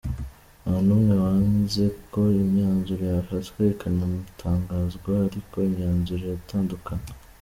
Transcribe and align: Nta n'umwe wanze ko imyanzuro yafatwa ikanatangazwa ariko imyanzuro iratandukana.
Nta 0.61 0.75
n'umwe 0.85 1.13
wanze 1.23 1.83
ko 2.13 2.21
imyanzuro 2.41 3.03
yafatwa 3.13 3.59
ikanatangazwa 3.73 5.11
ariko 5.27 5.55
imyanzuro 5.69 6.21
iratandukana. 6.25 7.05